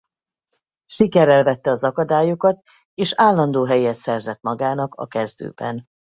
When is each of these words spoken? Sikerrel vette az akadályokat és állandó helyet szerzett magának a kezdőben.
Sikerrel 0.85 1.43
vette 1.43 1.69
az 1.71 1.83
akadályokat 1.83 2.61
és 2.93 3.13
állandó 3.17 3.65
helyet 3.65 3.95
szerzett 3.95 4.41
magának 4.41 4.95
a 4.95 5.07
kezdőben. 5.07 5.85